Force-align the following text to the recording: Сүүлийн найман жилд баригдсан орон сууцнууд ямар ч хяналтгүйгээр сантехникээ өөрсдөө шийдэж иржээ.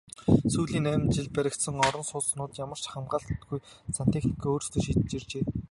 Сүүлийн 0.53 0.83
найман 0.85 1.11
жилд 1.17 1.31
баригдсан 1.37 1.75
орон 1.87 2.05
сууцнууд 2.11 2.51
ямар 2.65 2.79
ч 2.83 2.85
хяналтгүйгээр 2.89 3.63
сантехникээ 3.99 4.51
өөрсдөө 4.53 4.81
шийдэж 4.85 5.11
иржээ. 5.17 5.43